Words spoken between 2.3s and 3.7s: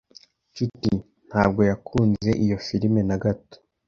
iyo firime na gato.